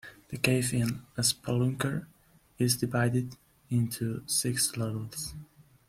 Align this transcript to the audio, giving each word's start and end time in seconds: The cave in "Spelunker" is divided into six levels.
The 0.29 0.37
cave 0.39 0.73
in 0.73 1.03
"Spelunker" 1.19 2.07
is 2.57 2.75
divided 2.75 3.35
into 3.69 4.23
six 4.25 4.75
levels. 4.75 5.35